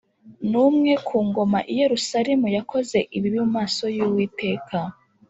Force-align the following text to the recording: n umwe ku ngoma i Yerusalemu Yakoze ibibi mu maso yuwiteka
n 0.49 0.51
umwe 0.65 0.91
ku 1.07 1.17
ngoma 1.27 1.59
i 1.71 1.73
Yerusalemu 1.81 2.47
Yakoze 2.57 2.97
ibibi 3.15 3.39
mu 3.45 3.49
maso 3.57 3.83
yuwiteka 3.97 4.77